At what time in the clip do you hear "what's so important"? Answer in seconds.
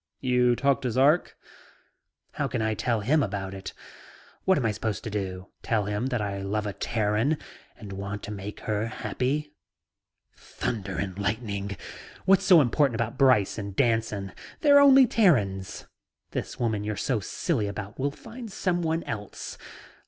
12.25-12.95